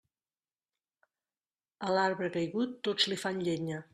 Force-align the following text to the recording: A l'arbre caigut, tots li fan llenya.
A 1.89 1.93
l'arbre 1.97 2.31
caigut, 2.39 2.75
tots 2.89 3.09
li 3.13 3.21
fan 3.25 3.45
llenya. 3.49 3.83